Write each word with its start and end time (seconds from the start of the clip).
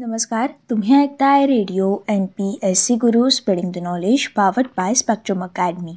नमस्कार 0.00 0.50
तुम्ही 0.70 1.02
ऐकताय 1.02 1.46
radio 1.46 1.96
N 2.08 2.26
P 2.26 2.58
S 2.62 2.84
C 2.86 2.94
Guru 2.94 3.28
spreading 3.28 3.72
the 3.72 3.78
knowledge 3.78 4.26
powered 4.28 4.66
by 4.76 4.94
Spectrum 4.94 5.42
Academy. 5.44 5.96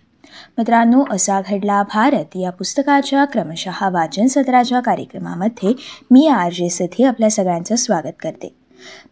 मित्रांनो 0.57 1.03
असा 1.09 1.41
घडला 1.41 1.83
भारत 1.83 2.37
या 2.37 2.49
पुस्तकाच्या 2.49 3.25
क्रमशः 3.25 3.89
वाचन 3.89 4.27
सत्राच्या 4.27 4.79
कार्यक्रमामध्ये 4.79 5.73
मी 6.11 6.27
आर 6.27 6.51
जे 6.51 6.69
सथी 6.69 7.03
आपल्या 7.03 7.29
सगळ्यांचं 7.29 7.75
स्वागत 7.75 8.15
करते. 8.19 8.55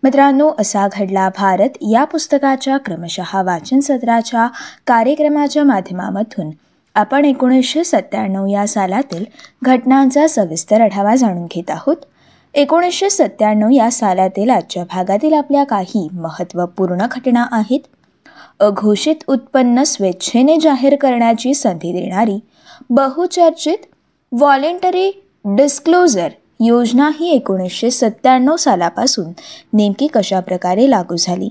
मित्रांनो 0.04 0.52
असा 0.59 0.88
घडला 0.93 1.29
भारत 1.29 1.77
या 1.81 2.03
पुस्तकाच्या 2.03 2.77
क्रमशः 2.77 3.41
वाचन 3.41 3.79
सत्राच्या 3.79 4.47
कार्यक्रमाच्या 4.87 5.63
माध्यमामधून. 5.63 6.49
आपण 6.95 7.25
एकोणीसशे 7.25 7.83
सत्त्याण्णव 7.83 8.45
या 8.45 8.67
सालातील 8.67 9.25
घटनांचा 9.63 10.27
सविस्तर 10.27 10.81
आढावा 10.81 11.15
जाणून 11.15 11.45
घेत 11.45 11.69
आहोत. 11.69 11.97
एकोणीसशे 12.54 13.09
सत्त्याण्णव 13.09 13.70
या 13.70 13.89
सालातील 13.91 14.49
आजच्या 14.49 14.84
भागातील 14.84 15.34
आपल्या 15.34 15.63
काही 15.63 16.07
महत्त्वपूर्ण 16.13 17.05
घटना 17.12 17.45
आहेत. 17.52 17.80
अघोषित 18.59 19.16
उत्पन्न 19.27 19.84
स्वेच्छेने 19.84 20.58
जाहीर 20.62 20.95
करण्याची 20.95 21.53
संधी 21.53 21.91
देणारी 21.91 22.39
बहुचर्चित 22.89 23.77
व्हॉलेंटरी 24.31 25.12
डिस्क्लोजर 25.45 26.30
योजना 26.59 27.09
ही 27.20 27.30
एकोणीसशे 27.31 27.91
सत्त्याण्णव 27.91 28.55
सालापासून 28.55 29.31
नेमकी 29.73 30.08
कशाप्रकारे 30.08 30.89
लागू 30.89 31.16
झाली? 31.20 31.50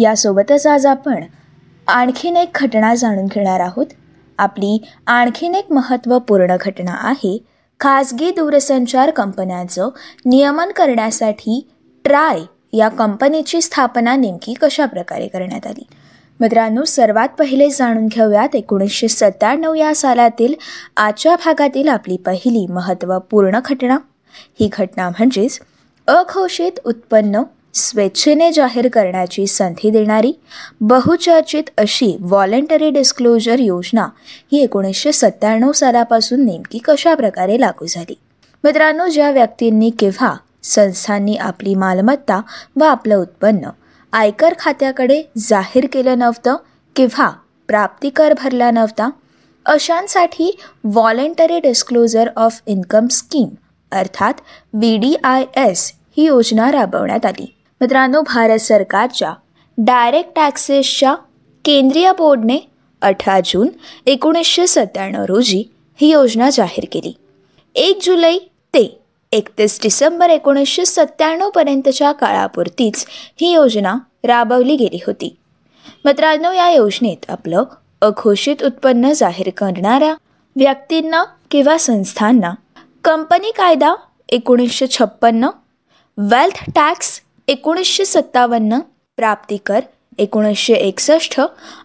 यासोबतच 0.00 0.66
आज 0.66 0.86
आपण 0.86 1.24
आणखीन 1.88 2.36
एक 2.36 2.48
घटना 2.54 2.94
जाणून 2.94 3.26
घेणार 3.26 3.60
आहोत. 3.60 3.86
आपली 4.38 4.82
आणखीन 5.06 5.54
एक 5.54 5.72
महत्त्वपूर्ण 5.72 6.56
घटना 6.60 6.96
आहे 6.98 7.38
खाजगी 7.80 8.30
दूरसंचार 8.30 9.10
कंपन्यांचं 9.10 9.88
नियमन 10.26 10.70
करण्यासाठी 10.70 11.68
ट्राय 12.04 12.40
या 12.72 12.88
कंपनीची 12.88 13.60
स्थापना 13.60 14.16
नेमकी 14.16 14.54
कशा 14.54 14.86
प्रकारे 14.86 15.28
करण्यात 15.28 15.66
आली? 15.66 15.86
मित्रांनो 16.40 16.84
सर्वात 16.84 17.28
पहिले 17.28 17.70
जाणून 17.70 18.06
घेऊयात 18.06 18.56
एकोणीसशे 18.56 19.08
सत्त्याण्णव 19.08 19.74
या 19.74 19.94
सालातील 19.94 20.54
आजच्या 20.96 21.36
भागातील 21.36 21.88
आपली 21.88 22.16
पहिली 22.16 22.66
महत्त्वपूर्ण 22.66 23.58
घटना. 23.64 23.98
ही 24.60 24.70
घटना 24.72 25.08
म्हणजेच 25.08 25.60
अघोषित 26.06 26.72
उत्पन्न 26.84 27.42
स्वेच्छेने 27.74 28.52
जाहीर 28.52 28.88
करण्याची 28.88 29.46
संधी 29.46 29.90
देणारी 29.90 30.32
बहुचर्चित 30.80 31.70
अशी 31.78 32.16
व्हॉलेंटरी 32.20 32.90
डिस्क्लोजर 32.90 33.58
योजना 33.58 34.08
ही 34.52 34.62
एकोणीसशे 34.62 35.12
सत्त्याण्णव 35.12 35.72
सालापासून 35.72 36.44
नेमकी 36.46 36.78
कशा 36.78 37.14
प्रकारे 37.14 37.60
लागू 37.60 37.86
झाली? 37.86 38.14
मित्रांनो 38.64 39.08
ज्या 39.08 39.30
व्यक्तींनी 39.30 39.90
किंवा 39.90 40.36
संस्थांनी 40.62 41.36
आपली 41.36 41.74
मालमत्ता 41.74 42.40
व 42.76 42.84
आपलं 42.84 43.16
उत्पन्न 43.16 43.70
आयकर 44.12 44.54
खात्याकडे 44.58 45.22
जाहीर 45.38 45.86
केलं 45.92 46.18
नव्हतं 46.18 46.56
किंवा 46.96 47.30
प्राप्तिकर 47.68 48.34
भरला 48.42 48.70
नव्हता 48.70 49.10
अशांसाठी 49.66 50.58
voluntary 50.84 51.58
disclosure 51.58 52.28
of 52.36 52.60
income 52.66 53.06
scheme 53.06 53.48
अर्थात 53.92 54.34
व्ही 54.72 54.96
डी 54.96 55.14
आय 55.24 55.44
एस 55.56 55.92
ही 56.16 56.26
योजना 56.26 56.72
राबवण्यात 56.72 57.26
आली. 57.26 57.54
मित्रांनो 57.80 58.20
भारत 58.20 58.58
सरकारच्या 58.58 59.32
डायरेक्ट 59.78 60.30
टॅक्सेसच्या 60.36 61.14
केंद्रीय 61.64 62.12
बोर्डने 62.18 62.58
अठरा 63.02 63.38
जून 63.44 63.68
एकोणीसशे 64.06 64.66
सत्त्याण्णव 64.66 65.24
रोजी 65.24 65.62
ही 66.00 66.10
योजना 66.10 66.50
जाहीर 66.50 66.84
केली. 66.92 67.12
एक 67.74 67.98
जुलै 68.02 68.38
ते 68.74 69.00
एकतीस 69.32 69.78
डिसेंबर 69.82 70.30
एकोणीसशे 70.30 70.84
सत्त्याण्णवपर्यंतच्या 70.84 72.12
काळापुरतीच 72.12 73.04
ही 73.40 73.52
योजना 73.52 73.94
राबवली 74.24 74.76
गेली 74.76 74.98
होती. 75.06 75.36
मित्रांनो 76.04 76.52
या 76.52 76.70
योजनेत 76.70 77.30
आपलं 77.30 77.64
अघोषित 78.00 78.62
उत्पन्न 78.62 79.12
जाहीर 79.12 79.50
करणाऱ्या 79.56 80.14
व्यक्तींना 80.56 81.24
किंवा 81.50 81.78
संस्थांना 81.78 82.52
कंपनी 83.04 83.50
कायदा 83.50 83.94
एकोणीसशे 84.28 84.86
छप्पन्न 84.86 85.48
वेल्थ 86.18 86.62
टॅक्स 86.74 87.20
एकोणीसशे 87.50 88.04
सत्तावन्न 88.04 88.78
प्राप्तिकर 89.16 89.80
एकोणीसशे 90.18 90.72
एकसष्ट 90.72 91.40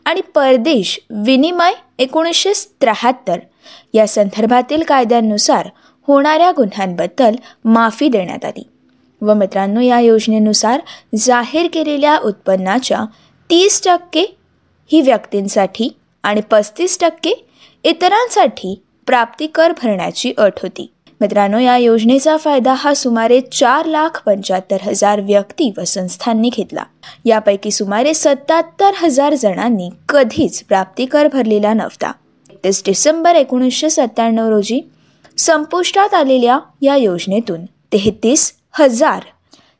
आणि 0.06 0.22
परदेश 0.22 1.00
विनिमय 1.10 1.72
एकोणीसशे 2.00 2.52
त्र्याहत्तर. 2.82 3.40
या 3.94 4.08
संदर्भातील 4.08 4.84
कायद्यांनुसार 4.84 5.70
होणाऱ्या 6.08 6.52
गुन्ह्यांबद्दल 6.52 7.36
माफी 7.66 8.08
देण्यात 8.08 8.46
आली. 8.46 8.68
व 9.22 9.34
मित्रांनो 9.34 9.82
या 9.82 10.00
योजनेनुसार 10.00 10.82
जाहीर 11.16 11.68
केलेल्या 11.74 12.18
उत्पन्नाच्या 12.18 13.02
तीस 13.50 13.82
टक्के 13.86 14.38
ही 14.92 15.02
व्यक्तींसाठी 15.02 15.90
आणि 16.24 16.42
पस्तीस 16.52 17.00
टक्के 17.00 17.46
इतरांसाठी 17.84 18.82
प्राप्तिकर 19.08 19.72
भरण्याची 19.72 20.34
अट 20.38 20.54
होती. 20.64 20.92
मित्रांनो 21.22 21.60
या 21.60 21.76
योजनेचा 21.78 22.36
फायदा 22.38 22.74
हा 22.74 22.94
सुमारे 22.94 23.40
चार 23.52 23.86
लाख 23.86 24.22
पंच्याहत्तर 24.26 24.78
हजार 24.84 25.22
व्यक्ती 25.22 25.72
व 25.78 25.84
संस्थांनी 25.84 26.50
घेतला. 26.50 26.84
यापैकी 27.26 27.72
सुमारे 27.72 28.14
सत्याहत्तर 28.14 28.94
हजार 29.02 29.34
जणांनी 29.34 29.90
कधीच 30.10 30.64
प्राप्तिकर 30.64 31.28
भरलेला 31.34 31.74
नव्हता. 31.74 32.12
एकतीस 32.52 32.82
डिसेंबर 32.86 33.36
एकोणीसशे 33.36 33.90
सत्त्याण्णव 33.90 34.50
रोजी 34.50 34.82
संपुष्टात 35.38 36.14
आलेल्या 36.14 36.60
या 36.82 36.96
योजनेतून 36.96 37.66
तेहतीस 37.94 38.52
हजार 38.80 39.24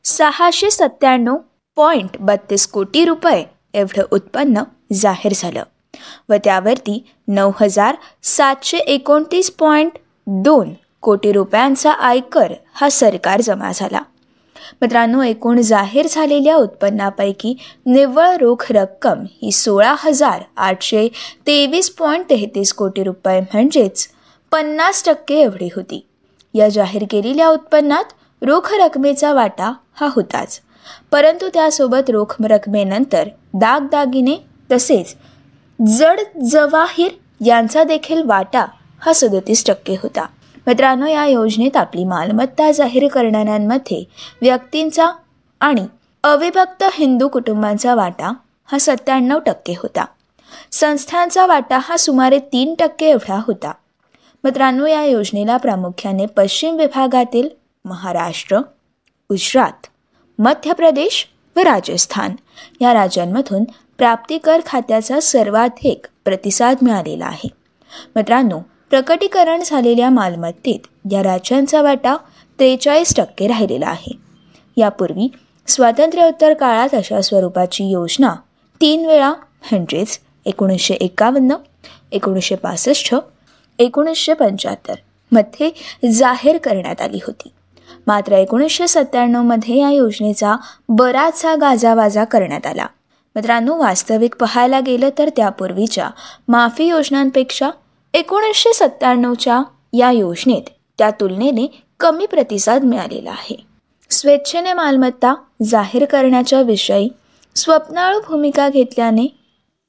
सहाशे 0.04 0.70
सत्त्याण्णव 0.70 1.36
पॉईंट 1.76 2.16
बत्तीस 2.20 2.66
कोटी 2.66 3.04
रुपये 3.04 3.44
एवढं 3.74 4.02
उत्पन्न 4.12 4.62
जाहीर 4.92 5.32
झालं 5.36 5.62
व 6.28 6.34
त्यावरती 6.44 7.02
नऊ 7.28 7.50
हजार 7.60 7.96
सातशे 8.22 8.78
एकोणतीस 8.78 9.50
पॉईंट 9.50 9.98
दोन 10.26 10.72
कोटी 11.06 11.32
रुपयांचा 11.32 11.90
आयकर 11.92 12.52
हा 12.74 12.88
सरकार 12.90 13.40
जमा 13.40 13.70
झाला. 13.74 14.00
मित्रांनो 14.82 15.22
एकूण 15.22 15.60
जाहीर 15.60 16.06
झालेल्या 16.10 16.56
उत्पन्नापैकी 16.56 17.54
निव्वळ 17.86 18.36
रोख 18.36 18.72
रक्कम 18.72 19.24
ही 19.42 19.52
सोळा 19.52 19.94
हजार 19.98 20.42
आठशे 20.56 21.08
तेवीस 21.46 21.90
पॉईंट 21.90 22.30
तेहतीस 22.30 22.72
कोटी 22.72 23.02
रुपये 23.02 23.40
म्हणजेच 23.40 24.08
पन्नास 24.52 25.04
टक्के 25.06 25.34
एवढी 25.34 25.68
होती. 25.76 26.06
या 26.54 26.68
जाहीर 26.68 27.04
केलेल्या 27.10 27.48
उत्पन्नात 27.48 28.12
रोख 28.42 28.72
रकमेचा 28.74 29.32
वाटा 29.32 29.72
हा 30.00 30.08
होताच. 30.12 30.60
परंतु 31.12 31.48
त्यासोबत 31.48 32.10
रोख 32.10 32.34
रकमेनंतर 32.40 33.28
दागदागिने 33.54 34.36
तसेच 34.72 35.16
जड 35.80 36.20
जवाहीर 36.40 37.10
यांचा 37.46 37.84
देखील 37.84 38.22
वाटा 38.22 38.66
हा 39.00 39.12
सदतीस 39.12 39.66
टक्के 39.66 39.94
होता. 40.02 40.26
मित्रांनो 40.66 41.06
या 41.06 41.26
योजनेत 41.26 41.76
आपली 41.76 42.04
मालमत्ता 42.04 42.72
जाहीर 42.72 43.08
करणाऱ्यांमध्ये 43.08 44.04
व्यक्तींचा 44.42 45.10
आणि 45.60 45.86
अविभक्त 46.24 46.84
हिंदू 46.92 47.28
कुटुंबांचा 47.28 47.94
वाटा 47.94 48.32
हा 48.72 48.78
सत्त्याण्णव 48.78 49.38
टक्के 49.38 49.72
होता. 49.72 50.04
संस्थांचा 50.72 51.46
वाटा 51.46 51.78
हा 51.82 51.96
सुमारे 51.96 52.38
तीन 52.38 52.74
टक्के 52.78 53.06
एवढा 53.06 53.40
होता. 53.46 53.72
मित्रांनो 54.44 54.86
या 54.86 55.04
योजनेला 55.04 55.56
प्रामुख्याने 55.56 56.26
पश्चिम 56.26 56.76
विभागातील 56.76 57.48
महाराष्ट्र 57.84 58.58
गुजरात 59.30 59.86
मध्य 60.38 60.72
प्रदेश 60.72 61.26
व 61.56 61.60
राजस्थान 61.60 62.32
या 62.80 62.94
राज्यांमधून 62.94 63.64
प्राप्तिकर 63.98 64.60
खात्याचा 64.66 65.20
सर्वाधिक 65.20 66.06
प्रतिसाद 66.24 66.76
मिळालेला 66.82 67.26
आहे. 67.26 67.48
मित्रांनो 68.16 68.60
प्रकटीकरण 68.90 69.62
झालेल्या 69.66 70.10
मालमत्तेत 70.10 71.12
या 71.12 71.22
राज्यांचा 71.22 71.82
वाटा 71.82 72.16
त्रेचाळीस 72.58 73.14
टक्के 73.16 73.46
राहिलेला 73.46 73.86
आहे. 73.86 74.12
यापूर्वी 74.76 75.28
स्वातंत्र्योत्तर 75.66 76.54
काळात 76.54 76.94
अशा 76.94 77.20
स्वरूपाची 77.20 77.84
योजना 77.84 78.34
तीन 78.80 79.06
वेळा 79.06 79.30
म्हणजेच 79.30 80.18
एकोणीसशे 80.46 80.94
एकावन्न 80.94 81.54
एकोणीसशे 82.12 82.54
पासष्ट 82.54 83.14
एकोणीसशे 83.78 84.34
पंच्याहत्तरमध्ये 84.34 85.70
जाहीर 86.12 86.58
करण्यात 86.58 87.00
आली 87.00 87.18
होती. 87.26 87.52
मात्र 88.06 88.32
एकोणीसशे 88.32 88.88
सत्त्याण्णवमध्ये 88.88 89.78
या 89.78 89.90
योजनेचा 89.90 90.56
बराचसा 90.88 91.54
गाजावाजा 91.54 92.24
करण्यात 92.24 92.66
आला. 92.66 92.86
मित्रांनो 93.36 93.76
वास्तविक 93.76 94.36
पाहायला 94.36 94.80
गेलं 94.80 95.08
तर 95.18 95.28
त्यापूर्वीच्या 95.36 96.10
माफी 96.48 96.84
योजनांपेक्षा 96.84 97.70
एकोणीसशे 98.16 98.72
सत्त्याण्णवच्या 98.72 99.62
या 99.92 100.10
योजनेत 100.10 100.62
त्या 100.98 101.10
तुलनेने 101.10 101.66
कमी 102.00 102.26
प्रतिसाद 102.26 102.84
मिळालेला 102.84 103.30
आहे. 103.30 103.56
स्वेच्छेने 104.10 104.72
मालमत्ता 104.72 105.34
जाहीर 105.62 106.04
करण्याच्या 106.04 106.60
विषयी 106.60 107.08
स्वप्नाळू 107.56 108.20
भूमिका 108.28 108.68
घेतल्याने 108.68 109.26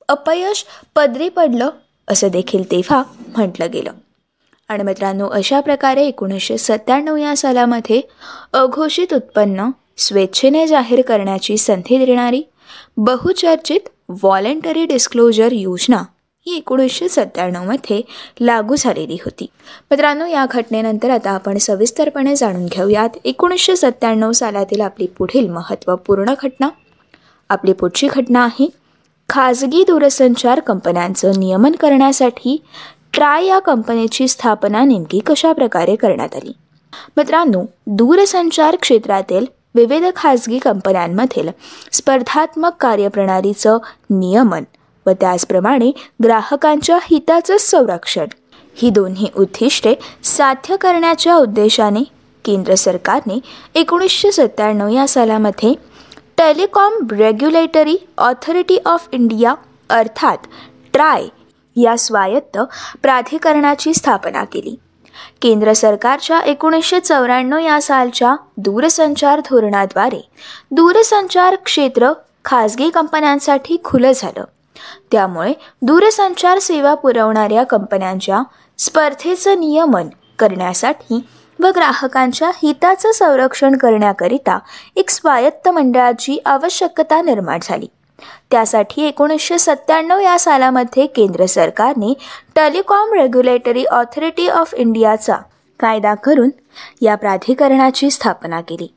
अपयश 0.09 0.65
पदरी 0.95 1.29
पडलं 1.29 1.69
असं 2.07 2.27
देखील 2.27 2.71
तेव्हा 2.71 3.03
म्हटलं 3.38 3.68
गेलं. 3.74 3.91
आणि 4.69 4.83
मित्रांनो 4.83 5.30
अशा 5.30 5.59
प्रकारे 5.59 6.06
एकोणीसशे 6.06 6.57
सत्त्याण्णव 6.57 7.15
या 7.15 7.38
सालामध्ये 7.38 8.01
अघोषित 8.53 9.13
उत्पन्न 9.13 9.69
स्वेच्छेने 9.97 10.68
जाहीर 10.68 11.01
करण्याची 11.01 11.57
संधी 11.57 12.06
देणारी 12.06 12.44
बहुचर्चित 12.97 13.89
व्हॉलेंटरी 14.09 14.85
डिस्क्लोजर 14.85 15.51
योजना 15.51 16.03
ही 16.47 16.57
एकोणीसशे 16.57 17.09
सत्त्याण्णवमध्ये 17.09 18.01
लागू 18.41 18.75
झालेली 18.77 19.13
होती. 19.13 19.47
मित्रांनो 19.91 20.25
या 20.25 20.45
घटनेनंतर 20.51 21.09
आता 21.09 21.31
आपण 21.31 21.57
सविस्तरपणे 21.57 22.35
जाणून 22.35 22.65
घेऊयात 22.65 23.09
एकोणीसशे 23.25 23.75
सत्त्याण्णव 23.75 24.31
सालातील 24.31 24.81
आपली 24.81 25.07
पुढील 25.07 25.49
महत्त्वपूर्ण 25.49 26.33
घटना. 26.44 26.69
आपली 27.49 27.73
पुढची 27.73 28.07
घटना 28.07 28.44
आहे 28.44 28.69
खाजगी 29.29 29.83
दूरसंचार 29.83 30.59
कंपन्यांचं 30.59 31.31
नियमन 31.38 31.71
करण्यासाठी 31.71 32.63
ट्राय 33.13 33.45
या 33.45 33.59
कंपनीची 33.59 34.27
स्थापना 34.27 34.83
नेमकी 34.83 35.19
कशा 35.19 35.53
प्रकारे 35.53 35.95
करण्यात 35.95 36.35
आली? 36.35 36.51
मित्रांनो 37.17 37.63
दूरसंचार 37.88 38.75
क्षेत्रातील 38.75 39.45
विविध 39.75 40.03
खाजगी 40.15 40.59
कंपन्यांमधील 40.59 41.49
स्पर्धात्मक 41.91 42.71
कार्यप्रणालीचं 42.79 43.77
नियमन 44.09 44.63
व 45.07 45.12
त्याचप्रमाणे 45.12 45.92
ग्राहकांच्या 46.24 46.98
हिताचं 47.04 47.57
संरक्षण. 47.57 48.25
ही 48.75 48.89
दोन्ही 48.89 49.27
उद्दिष्टे 49.36 49.95
साध्य 50.24 50.75
करण्याच्या 50.75 51.36
उद्देशाने 51.36 52.04
केंद्र 52.45 52.75
सरकारने 52.75 53.39
एकोणीसशे 53.75 54.31
सत्त्याण्णव 54.31 54.88
या 54.88 55.07
सालामध्ये 55.07 55.74
Telecom 56.38 56.94
Regulatory 57.12 57.98
Authority 58.18 58.77
of 58.86 59.07
India 59.12 59.56
अर्थात 59.89 60.38
ट्राय 60.94 61.24
या 61.75 61.98
स्वायत्त 61.98 62.57
प्राधिकरणाची 63.01 63.94
स्थापना 63.94 64.44
केली. 64.44 64.75
केंद्र 65.42 65.74
सरकारच्या 65.74 66.39
एकोणीसशे 66.39 67.00
चौऱ्याण्णव 67.00 67.57
या 67.57 67.81
सालच्या 67.81 68.36
दूरसंचार 68.57 69.39
धोरणाद्वारे 69.39 70.30
दूरसंचार 70.71 71.56
क्षेत्र 71.56 72.12
खाजगी 72.45 72.89
कंपन्यांसाठी 72.89 73.77
खुलं 73.83 74.12
झालं. 74.15 74.44
त्यामुळे 75.12 75.53
दूरसंचार 75.81 76.59
सेवा 76.59 76.94
पुरवणाऱ्या 76.94 77.63
कंपन्यांच्या 77.63 78.41
स्पर्धेचं 78.77 79.59
नियमन 79.59 80.07
करण्यासाठी 80.39 81.25
व 81.59 81.68
ग्राहकांच्या 81.75 82.50
हिताचं 82.63 83.12
संरक्षण 83.12 83.77
करण्याकरिता 83.77 84.59
एक 84.95 85.09
स्वायत्त 85.09 85.69
मंडळाची 85.69 86.39
आवश्यकता 86.45 87.21
निर्माण 87.21 87.59
झाली. 87.62 87.88
त्यासाठी 88.51 89.03
एकोणीसशे 89.03 89.57
सत्त्याण्णव 89.57 90.19
या 90.19 90.39
सालामध्ये 90.39 91.06
केंद्र 91.07 91.45
सरकारने 91.45 92.13
टेलिकॉम 92.56 93.13
रेग्युलेटरी 93.13 93.85
ऑथॉरिटी 93.85 94.47
ऑफ 94.47 94.73
इंडियाचा 94.73 95.35
कायदा 95.80 96.13
करून 96.15 96.50
या 97.01 97.15
प्राधिकरणाची 97.15 98.09
स्थापना 98.09 98.62
केली. 98.62 98.94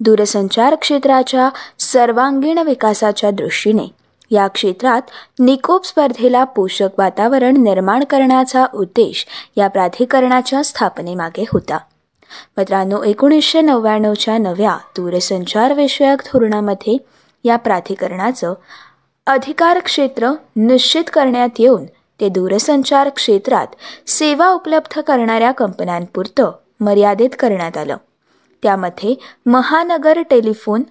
दूरसंचार 0.00 0.74
क्षेत्राच्या 0.74 1.48
सर्वांगीण 1.78 2.58
विकासाच्या 2.58 3.30
दृष्टीने 3.30 4.01
या 4.32 4.46
क्षेत्रात 4.46 5.02
निकोप 5.40 5.86
स्पर्धेला 5.86 6.44
पोषक 6.44 6.88
वातावरण 6.98 7.56
निर्माण 7.56 8.04
करण्याचा 8.04 8.66
उद्देश 8.74 9.26
या 9.56 9.68
प्राधिकरणाच्या 9.68 10.64
स्थापनेमागे 10.64 11.44
होता. 11.52 11.78
मित्रांनो 12.56 13.02
एकोणीसशे 13.02 13.60
नव्याण्णवच्या 13.60 14.38
नव्या 14.38 14.76
दूरसंचार 14.76 15.72
विषयक 15.72 16.22
धोरणामध्ये 16.26 16.96
या 17.44 17.56
प्राधिकरणाचं 17.56 18.54
अधिकार 19.26 19.78
क्षेत्र 19.78 20.30
निश्चित 20.56 21.04
करण्यात 21.12 21.48
येऊन 21.58 21.84
ते 22.20 22.28
दूरसंचार 22.28 23.08
क्षेत्रात 23.08 23.66
सेवा 24.06 24.48
उपलब्ध 24.48 25.00
करणाऱ्या 25.00 25.52
कंपन्यांपुरतं 25.52 26.52
मर्यादित 26.80 27.30
करण्यात 27.38 27.76
आलं. 27.76 27.96
त्यामध्ये 28.62 29.14
महानगर 29.46 30.22
टेलिफोन 30.30 30.82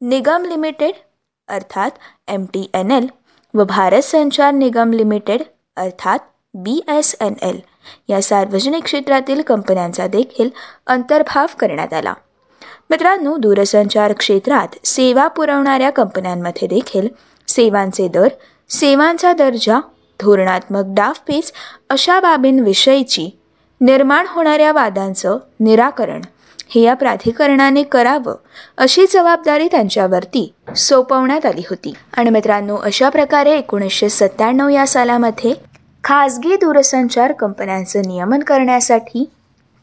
निगम 0.00 0.44
लिमिटेड 0.44 0.92
अर्थात 1.50 1.90
एम 2.28 2.44
टी 2.44 2.68
एन 2.74 2.90
एल 2.90 3.06
व 3.54 3.64
भारत 3.64 4.02
संचार 4.02 4.52
निगम 4.52 4.92
लिमिटेड 4.92 5.42
अर्थात 5.76 6.18
बी 6.54 6.80
एस 6.88 7.14
एन 7.20 7.34
एल 7.42 7.58
या 8.08 8.22
सार्वजनिक 8.22 8.84
क्षेत्रातील 8.84 9.42
कंपन्यांचा 9.42 10.06
देखील 10.06 10.48
अंतर्भाव 10.86 11.46
करण्यात 11.58 11.92
आला. 11.92 12.14
मित्रांनो 12.90 13.36
दूरसंचार 13.36 14.12
क्षेत्रात 14.12 14.86
सेवा 14.86 15.26
पुरवणाऱ्या 15.28 15.90
कंपन्यांमध्ये 15.90 16.68
देखील 16.68 17.08
सेवांचे 17.48 18.08
दर 18.08 18.28
सेवांचा 18.70 19.32
दर्जा 19.32 19.78
धोरणात्मक 20.20 20.82
डावपेच 20.86 21.52
अशा 21.90 22.20
बाबींविषयीची 22.20 23.28
निर्माण 23.80 24.26
होणाऱ्या 24.28 24.72
वादांचं 24.72 25.38
निराकरण 25.60 26.20
हे 26.74 26.80
या 26.80 26.94
प्राधिकरणाने 26.94 27.82
करावं 27.82 28.34
अशी 28.78 29.06
जबाबदारी 29.12 29.68
त्यांच्यावरती 29.70 30.54
सोपवण्यात 30.76 31.46
आली 31.46 31.62
होती. 31.70 31.94
आणि 32.16 32.30
मित्रांनो 32.30 32.76
अशा 32.76 33.08
प्रकारे 33.08 33.52
एकोणीसशे 33.52 34.08
सत्त्याण्णव 34.08 34.68
या 34.68 34.86
सालामध्ये 34.86 35.54
खाजगी 36.04 36.56
दूरसंचार 36.56 37.32
कंपन्यांचं 37.32 38.02
नियमन 38.06 38.40
करण्यासाठी 38.40 39.30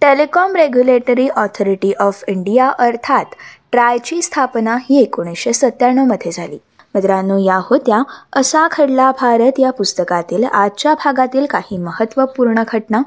Telecom 0.02 0.56
Regulatory 0.56 1.28
Authority 1.28 1.94
of 1.94 2.24
India 2.28 2.70
अर्थात 2.80 3.26
ट्रायची 3.72 4.22
स्थापना 4.22 4.78
ही 4.90 5.02
एकोणीसशे 5.02 5.54
सत्त्याण्णवमध्ये 5.54 6.32
झाली. 6.32 6.58
मित्रांनो 6.96 7.38
या 7.38 7.60
होत्या 7.64 8.04
असा 8.34 8.68
खडला 8.72 9.12
भारत 9.12 9.60
या 9.60 9.72
पुस्तकातील 9.72 10.44
आजच्या 10.44 10.94
भागातील 10.94 11.46
काही 11.46 11.78
महत्त्वपूर्ण 11.78 12.64
घटना. 12.74 13.02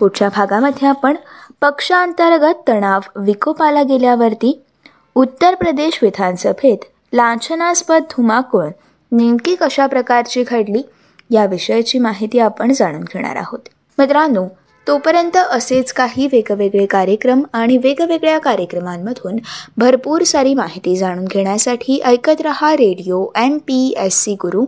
पुढच्या 0.00 0.28
भागामध्ये 0.28 0.88
आपण 0.88 1.16
पक्षांतर्गत 1.60 2.68
तणाव 2.68 3.00
विकोपाला 3.16 3.82
गेल्यावरती 3.82 4.60
उत्तर 5.14 5.54
प्रदेश 5.54 5.98
विधानसभेत 6.02 6.84
लांछनास्पद 7.12 8.02
धुमाकूळ 8.10 8.68
नेमकी 9.12 9.54
कशा 9.54 9.86
प्रकारची 9.86 10.42
घडली 10.42 10.82
याविषयीची 11.30 11.98
माहिती 11.98 12.38
आपण 12.38 12.72
जाणून 12.72 13.00
घेणार 13.00 13.36
आहोत. 13.36 13.68
मित्रांनो 13.98 14.46
तोपर्यंत 14.86 15.36
असेच 15.36 15.92
काही 15.92 16.26
वेगवेगळे 16.26 16.86
कार्यक्रम 16.86 17.42
आणि 17.52 17.76
वेगवेगळ्या 17.76 18.38
कार्यक्रमांमधून 18.38 19.36
भरपूर 19.76 20.22
सारी 20.22 20.54
माहिती 20.54 20.96
जाणून 20.96 21.24
घेण्यासाठी 21.24 22.00
ऐकत 22.04 22.40
रहा 22.40 22.72
radio 22.72 23.26
M 23.36 23.58
P 23.58 23.94
S 23.96 24.22
C 24.24 24.34
Guru. 24.34 24.64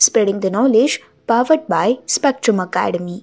Spreading 0.00 0.40
the 0.40 0.46
knowledge 0.46 0.98
powered 1.28 1.58
by 1.68 1.94
Spectrum 2.08 2.62
Academy 2.62 3.20